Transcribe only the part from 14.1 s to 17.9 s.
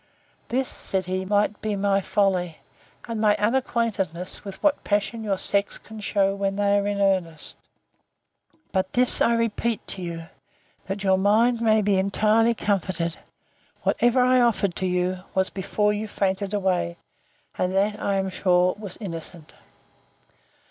I offered to you, was before you fainted away, and